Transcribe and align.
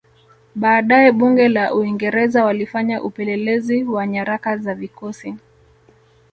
Baadae 0.55 1.11
Bunge 1.11 1.49
la 1.49 1.73
Uingereza 1.73 2.43
walifanya 2.45 3.03
upelelezi 3.03 3.83
wa 3.83 4.07
nyaraka 4.07 4.57
za 4.57 4.75
vikosi 4.75 5.35